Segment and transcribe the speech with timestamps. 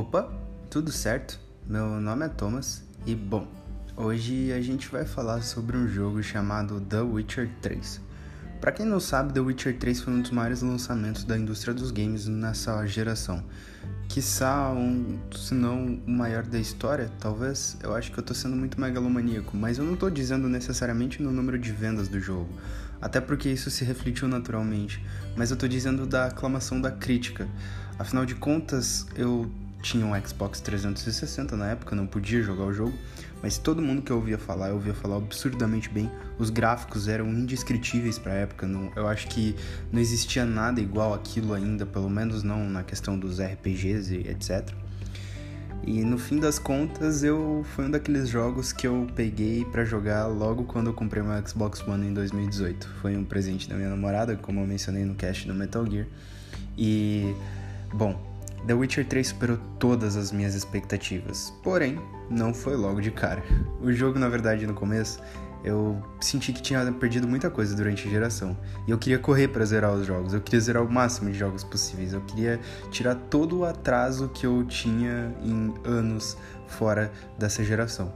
[0.00, 0.32] Opa,
[0.70, 1.38] tudo certo?
[1.66, 3.46] Meu nome é Thomas e bom,
[3.94, 8.00] hoje a gente vai falar sobre um jogo chamado The Witcher 3.
[8.62, 11.90] Para quem não sabe, The Witcher 3 foi um dos maiores lançamentos da indústria dos
[11.90, 13.44] games nessa geração.
[14.08, 17.76] Quiçá um, se não o maior da história, talvez.
[17.82, 21.30] Eu acho que eu tô sendo muito megalomaníaco, mas eu não tô dizendo necessariamente no
[21.30, 22.48] número de vendas do jogo,
[23.02, 25.04] até porque isso se refletiu naturalmente,
[25.36, 27.46] mas eu tô dizendo da aclamação da crítica.
[27.98, 29.52] Afinal de contas, eu
[29.82, 32.92] tinha um Xbox 360 na época, não podia jogar o jogo,
[33.42, 36.10] mas todo mundo que eu ouvia falar, eu ouvia falar absurdamente bem.
[36.38, 39.56] Os gráficos eram indescritíveis para a época, não, eu acho que
[39.90, 44.70] não existia nada igual aquilo ainda, pelo menos não na questão dos RPGs e etc.
[45.82, 50.26] E no fim das contas, eu foi um daqueles jogos que eu peguei para jogar
[50.26, 52.86] logo quando eu comprei meu Xbox One em 2018.
[53.00, 56.06] Foi um presente da minha namorada, como eu mencionei no cast do Metal Gear.
[56.76, 57.34] E
[57.94, 58.29] bom,
[58.66, 63.42] The Witcher 3 superou todas as minhas expectativas, porém, não foi logo de cara.
[63.80, 65.18] O jogo, na verdade, no começo,
[65.64, 68.56] eu senti que tinha perdido muita coisa durante a geração.
[68.86, 71.64] E eu queria correr para zerar os jogos, eu queria zerar o máximo de jogos
[71.64, 78.12] possíveis, eu queria tirar todo o atraso que eu tinha em anos fora dessa geração.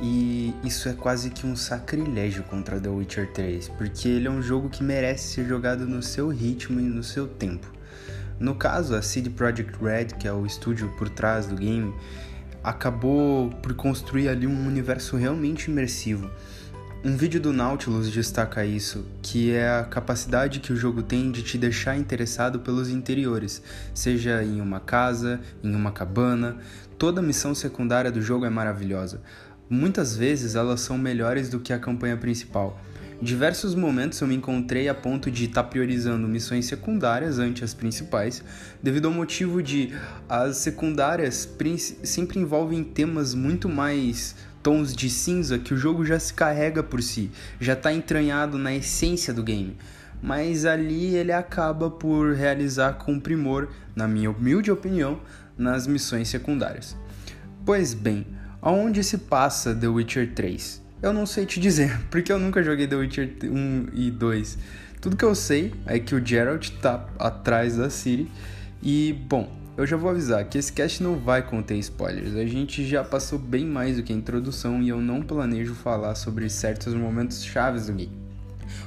[0.00, 4.42] E isso é quase que um sacrilégio contra The Witcher 3, porque ele é um
[4.42, 7.72] jogo que merece ser jogado no seu ritmo e no seu tempo.
[8.38, 11.94] No caso, a CD Projekt Red, que é o estúdio por trás do game,
[12.62, 16.30] acabou por construir ali um universo realmente imersivo.
[17.04, 21.42] Um vídeo do Nautilus destaca isso, que é a capacidade que o jogo tem de
[21.42, 26.56] te deixar interessado pelos interiores, seja em uma casa, em uma cabana.
[26.96, 29.20] Toda missão secundária do jogo é maravilhosa.
[29.68, 32.80] Muitas vezes elas são melhores do que a campanha principal.
[33.22, 37.72] Diversos momentos eu me encontrei a ponto de estar tá priorizando missões secundárias ante as
[37.72, 38.42] principais,
[38.82, 39.94] devido ao motivo de
[40.28, 41.48] as secundárias
[42.02, 47.02] sempre envolvem temas muito mais tons de cinza que o jogo já se carrega por
[47.02, 47.30] si,
[47.60, 49.76] já está entranhado na essência do game.
[50.20, 55.20] Mas ali ele acaba por realizar com primor, na minha humilde opinião,
[55.56, 56.96] nas missões secundárias.
[57.64, 58.26] Pois bem,
[58.60, 60.83] aonde se passa The Witcher 3?
[61.04, 64.58] Eu não sei te dizer, porque eu nunca joguei The Witcher 1 e 2.
[65.02, 68.32] Tudo que eu sei é que o Geralt tá atrás da Ciri.
[68.82, 72.34] E, bom, eu já vou avisar que esse cast não vai conter spoilers.
[72.34, 76.14] A gente já passou bem mais do que a introdução e eu não planejo falar
[76.14, 78.10] sobre certos momentos chaves do game.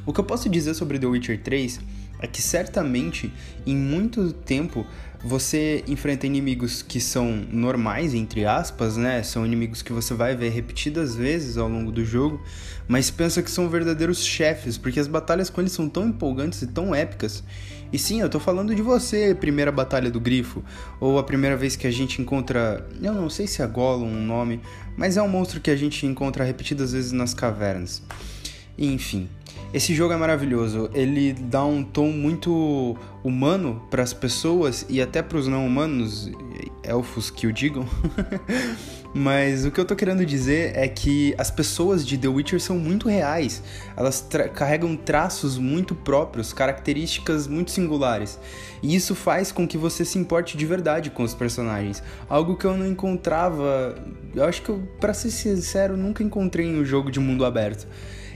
[0.04, 1.80] O que eu posso dizer sobre The Witcher 3
[2.20, 3.32] é que certamente
[3.66, 4.86] em muito tempo
[5.24, 9.24] você enfrenta inimigos que são normais, entre aspas, né?
[9.24, 12.42] São inimigos que você vai ver repetidas vezes ao longo do jogo,
[12.88, 16.68] mas pensa que são verdadeiros chefes, porque as batalhas com eles são tão empolgantes e
[16.68, 17.44] tão épicas.
[17.92, 20.64] E sim, eu tô falando de você, primeira batalha do Grifo,
[21.00, 22.86] ou a primeira vez que a gente encontra.
[23.02, 24.62] Eu não sei se é Gollum um nome,
[24.96, 28.04] mas é um monstro que a gente encontra repetidas vezes nas cavernas.
[28.78, 29.28] Enfim,
[29.74, 30.90] esse jogo é maravilhoso.
[30.94, 36.32] Ele dá um tom muito humano para as pessoas e até para os não humanos,
[36.84, 37.86] elfos que o digam.
[39.14, 42.78] Mas o que eu tô querendo dizer é que as pessoas de The Witcher são
[42.78, 43.64] muito reais.
[43.96, 48.40] Elas tra carregam traços muito próprios, características muito singulares.
[48.84, 52.04] E isso faz com que você se importe de verdade com os personagens.
[52.30, 53.96] Algo que eu não encontrava.
[54.36, 57.88] Eu acho que eu, pra ser sincero, nunca encontrei em um jogo de mundo aberto.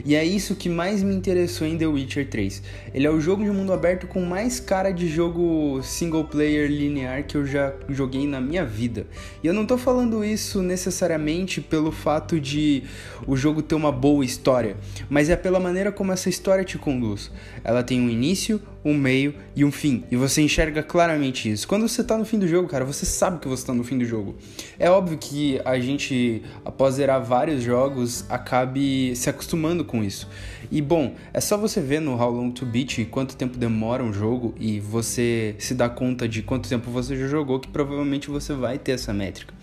[0.06, 2.64] E é isso que mais me interessou em The Witcher 3.
[2.94, 7.24] Ele é o jogo de mundo aberto com mais cara de jogo single player linear
[7.26, 9.06] que eu já joguei na minha vida.
[9.44, 12.84] E eu não tô falando isso necessariamente pelo fato de
[13.28, 14.78] o jogo ter uma boa história,
[15.10, 17.32] mas é pela maneira como essa história te conduz.
[17.64, 21.68] Ela tem um início, um meio e um fim, e você enxerga claramente isso.
[21.68, 23.98] Quando você tá no fim do jogo, cara, você sabe que você tá no fim
[23.98, 24.36] do jogo.
[24.80, 30.28] É óbvio que a gente, após zerar vários jogos, acabe se acostumando com isso.
[30.72, 34.14] E bom, é só você ver no How Long to Beat quanto tempo demora um
[34.14, 38.54] jogo e você se dá conta de quanto tempo você já jogou, que provavelmente você
[38.54, 39.54] vai ter essa métrica.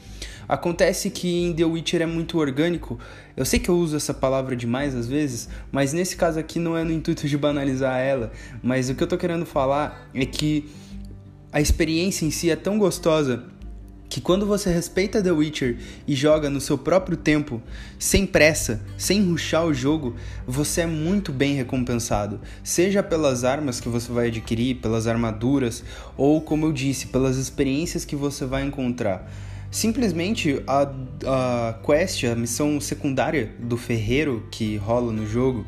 [0.48, 2.98] Acontece que em The Witcher é muito orgânico.
[3.36, 6.76] Eu sei que eu uso essa palavra demais às vezes, mas nesse caso aqui não
[6.76, 8.32] é no intuito de banalizar ela.
[8.62, 10.68] Mas o que eu tô querendo falar é que
[11.52, 13.44] a experiência em si é tão gostosa
[14.08, 17.62] que quando você respeita The Witcher e joga no seu próprio tempo,
[17.98, 20.16] sem pressa, sem ruxar o jogo,
[20.46, 25.84] você é muito bem recompensado, seja pelas armas que você vai adquirir, pelas armaduras,
[26.16, 29.30] ou como eu disse, pelas experiências que você vai encontrar.
[29.70, 30.90] Simplesmente a,
[31.26, 35.66] a quest, a missão secundária do ferreiro que rola no jogo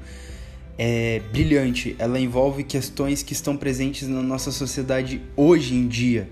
[0.78, 1.94] é brilhante.
[1.98, 6.28] Ela envolve questões que estão presentes na nossa sociedade hoje em dia.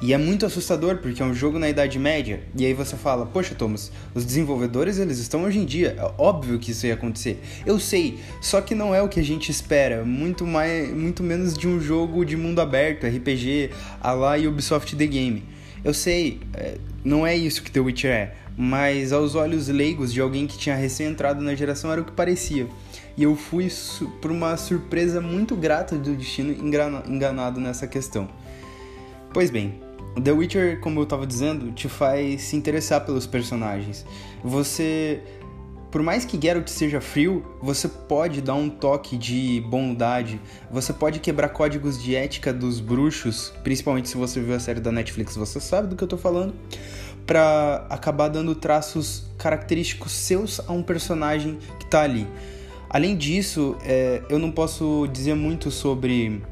[0.00, 2.40] E é muito assustador porque é um jogo na Idade Média.
[2.54, 5.96] E aí você fala, poxa, Thomas, os desenvolvedores eles estão hoje em dia.
[5.98, 7.42] É óbvio que isso ia acontecer.
[7.64, 10.04] Eu sei, só que não é o que a gente espera.
[10.04, 13.70] Muito mais, muito menos de um jogo de mundo aberto, RPG,
[14.00, 15.57] a lá Ubisoft The Game.
[15.84, 20.20] Eu sei, é, não é isso que The Witcher é, mas aos olhos leigos de
[20.20, 22.66] alguém que tinha recém entrado na geração era o que parecia.
[23.16, 23.68] E eu fui
[24.20, 28.28] por uma surpresa muito grata do destino enganado nessa questão.
[29.32, 29.80] Pois bem,
[30.22, 34.04] The Witcher, como eu estava dizendo, te faz se interessar pelos personagens.
[34.42, 35.22] Você
[35.90, 40.40] por mais que Geralt seja frio, você pode dar um toque de bondade,
[40.70, 44.92] você pode quebrar códigos de ética dos bruxos, principalmente se você viu a série da
[44.92, 46.54] Netflix, você sabe do que eu tô falando,
[47.26, 52.26] para acabar dando traços característicos seus a um personagem que tá ali.
[52.90, 56.42] Além disso, é, eu não posso dizer muito sobre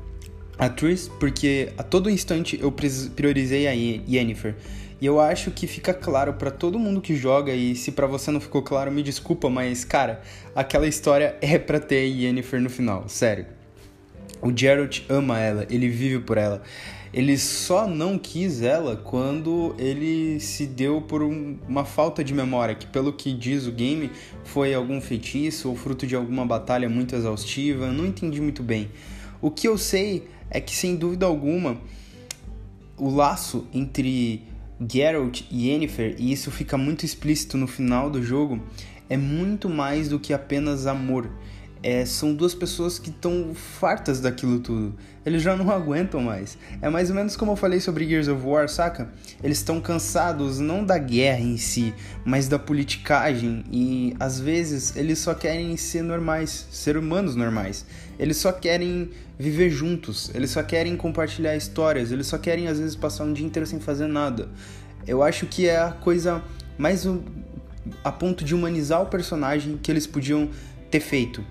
[0.59, 4.55] a Triss, porque a todo instante eu priorizei a Yennefer.
[5.01, 8.31] E eu acho que fica claro para todo mundo que joga, e se para você
[8.31, 10.23] não ficou claro, me desculpa, mas cara,
[10.55, 13.47] aquela história é pra ter Yennefer no final, sério.
[14.41, 16.63] O Geralt ama ela, ele vive por ela.
[17.13, 22.75] Ele só não quis ela quando ele se deu por um, uma falta de memória,
[22.75, 24.11] que pelo que diz o game,
[24.45, 28.91] foi algum feitiço ou fruto de alguma batalha muito exaustiva, não entendi muito bem.
[29.41, 31.79] O que eu sei é que sem dúvida alguma
[32.99, 34.43] o laço entre
[34.81, 38.61] Geralt e Yennefer, e isso fica muito explícito no final do jogo,
[39.09, 41.31] é muito mais do que apenas amor.
[41.83, 44.95] É, são duas pessoas que estão fartas daquilo tudo.
[45.25, 46.57] Eles já não aguentam mais.
[46.81, 49.13] É mais ou menos como eu falei sobre Gears of War, saca?
[49.43, 51.95] Eles estão cansados não da guerra em si,
[52.25, 53.65] mas da politicagem.
[53.71, 57.87] E às vezes eles só querem ser normais, ser humanos normais.
[58.19, 62.97] Eles só querem viver juntos, eles só querem compartilhar histórias, eles só querem às vezes
[62.97, 64.49] passar um dia inteiro sem fazer nada.
[65.07, 66.43] Eu acho que é a coisa
[66.79, 67.07] mais
[68.03, 70.49] a ponto de humanizar o personagem que eles podiam
[70.91, 71.45] ter feito.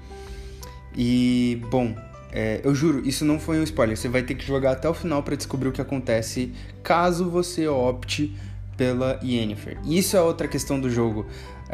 [0.98, 1.96] E, bom,
[2.32, 3.98] é, eu juro, isso não foi um spoiler.
[3.98, 6.54] Você vai ter que jogar até o final para descobrir o que acontece
[6.84, 8.36] caso você opte
[8.78, 9.78] pela Yennefer.
[9.86, 11.26] E isso é outra questão do jogo.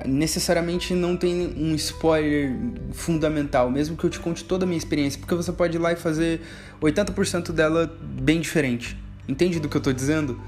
[0.06, 2.56] Necessariamente não tem um spoiler
[2.94, 5.92] fundamental, mesmo que eu te conte toda a minha experiência, porque você pode ir lá
[5.92, 6.42] e fazer
[6.82, 8.98] 80% dela bem diferente.
[9.28, 10.40] Entende do que eu estou dizendo?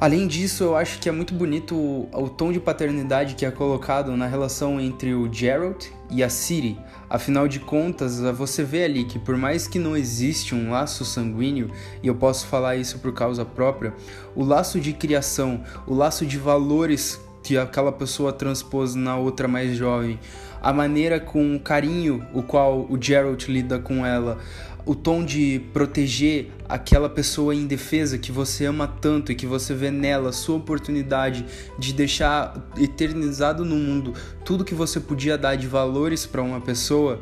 [0.00, 3.50] Além disso, eu acho que é muito bonito o, o, tom de paternidade que é
[3.50, 6.78] colocado na relação entre o Geralt e a Ciri.
[7.10, 11.70] Afinal de contas, você vê ali que por mais que não existe um laço sanguíneo,
[12.02, 13.92] e eu posso falar isso por causa própria,
[14.34, 19.76] o laço de criação, o laço de valores que aquela pessoa transpôs na outra mais
[19.76, 20.18] jovem,
[20.62, 24.38] a maneira com carinho o qual o Geralt lida com ela,
[24.86, 29.90] o tom de proteger aquela pessoa indefesa que você ama tanto e que você vê
[29.90, 31.44] nela sua oportunidade
[31.78, 37.20] de deixar eternizado no mundo tudo que você podia dar de valores para uma pessoa,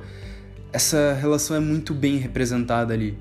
[0.72, 3.18] essa relação é muito bem representada ali.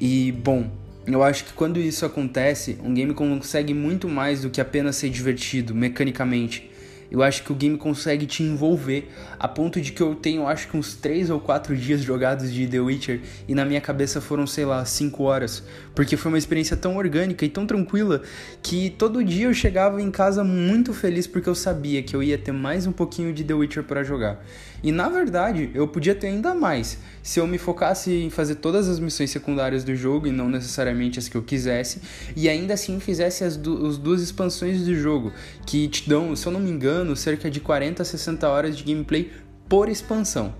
[0.00, 0.70] E bom,
[1.06, 5.10] eu acho que quando isso acontece, um game consegue muito mais do que apenas ser
[5.10, 6.71] divertido mecanicamente
[7.12, 10.66] eu acho que o game consegue te envolver a ponto de que eu tenho, acho
[10.66, 14.46] que uns 3 ou 4 dias jogados de The Witcher e na minha cabeça foram,
[14.46, 15.62] sei lá, 5 horas,
[15.94, 18.22] porque foi uma experiência tão orgânica e tão tranquila
[18.62, 22.38] que todo dia eu chegava em casa muito feliz porque eu sabia que eu ia
[22.38, 24.44] ter mais um pouquinho de The Witcher para jogar.
[24.82, 28.88] E na verdade, eu podia ter ainda mais se eu me focasse em fazer todas
[28.88, 32.00] as missões secundárias do jogo e não necessariamente as que eu quisesse,
[32.34, 35.32] e ainda assim fizesse as, du as duas expansões do jogo,
[35.64, 38.82] que te dão, se eu não me engano, cerca de 40 a 60 horas de
[38.82, 39.30] gameplay
[39.68, 40.52] por expansão.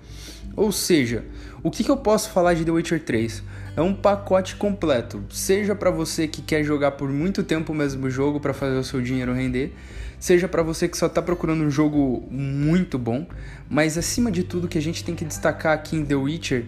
[0.56, 1.24] Ou seja,
[1.62, 3.42] o que, que eu posso falar de The Witcher 3?
[3.76, 8.10] É um pacote completo, seja para você que quer jogar por muito tempo o mesmo
[8.10, 9.72] jogo para fazer o seu dinheiro render,
[10.20, 13.26] seja para você que só está procurando um jogo muito bom,
[13.70, 16.66] mas acima de tudo que a gente tem que destacar aqui em The Witcher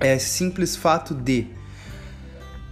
[0.00, 1.46] é simples fato de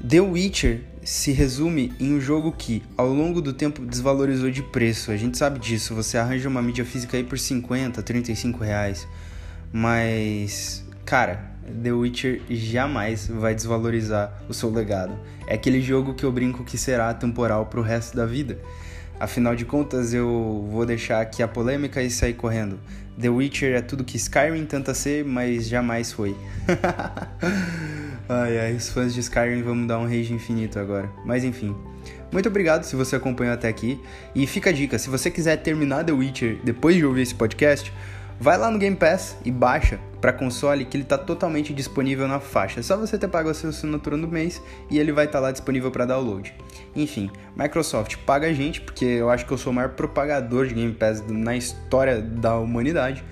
[0.08, 5.12] The Witcher se resume em um jogo que, ao longo do tempo, desvalorizou de preço.
[5.12, 5.94] A gente sabe disso.
[5.94, 9.06] Você arranja uma mídia física aí por 50, 35 reais.
[9.72, 15.18] Mas, cara, The Witcher jamais vai desvalorizar o seu legado.
[15.46, 18.58] É aquele jogo que eu brinco que será temporal pro resto da vida.
[19.18, 22.78] Afinal de contas, eu vou deixar aqui a polêmica e sair correndo.
[23.18, 26.36] The Witcher é tudo que Skyrim tenta ser, mas jamais foi.
[28.28, 31.10] ai ai, os fãs de Skyrim vão dar um rage infinito agora.
[31.24, 31.74] Mas enfim.
[32.30, 33.98] Muito obrigado se você acompanhou até aqui.
[34.34, 37.90] E fica a dica: se você quiser terminar The Witcher depois de ouvir esse podcast,
[38.38, 42.38] Vai lá no Game Pass e baixa para console que ele está totalmente disponível na
[42.38, 42.80] faixa.
[42.80, 45.44] É só você ter pago a sua assinatura no mês e ele vai estar tá
[45.44, 46.52] lá disponível para download.
[46.94, 50.74] Enfim, Microsoft paga a gente porque eu acho que eu sou o maior propagador de
[50.74, 53.24] Game Pass na história da humanidade.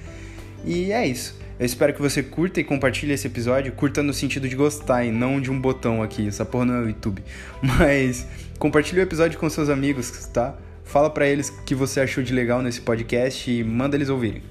[0.65, 1.39] E é isso.
[1.59, 5.13] Eu espero que você curta e compartilhe esse episódio, curta no sentido de gostar e
[5.13, 7.23] não de um botão aqui, essa porra não é o YouTube.
[7.63, 8.27] Mas
[8.59, 10.57] compartilhe o episódio com seus amigos, tá?
[10.83, 14.43] Fala para eles o que você achou de legal nesse podcast e manda eles ouvirem.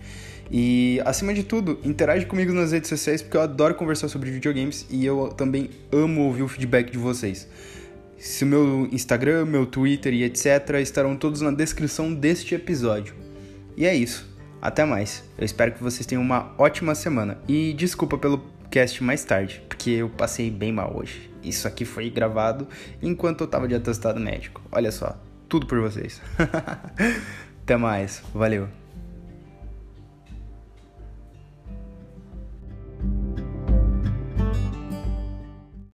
[0.51, 4.85] E acima de tudo, interage comigo nas redes sociais porque eu adoro conversar sobre videogames
[4.89, 7.47] e eu também amo ouvir o feedback de vocês.
[8.17, 13.13] Se meu Instagram, meu Twitter e etc estarão todos na descrição deste episódio.
[13.75, 14.31] E é isso.
[14.61, 15.23] Até mais.
[15.37, 17.37] Eu espero que vocês tenham uma ótima semana.
[17.47, 21.29] E desculpa pelo cast mais tarde, porque eu passei bem mal hoje.
[21.43, 22.67] Isso aqui foi gravado
[23.01, 24.61] enquanto eu tava de atestado médico.
[24.71, 25.19] Olha só,
[25.49, 26.21] tudo por vocês.
[27.61, 28.23] Até mais.
[28.33, 28.82] Valeu.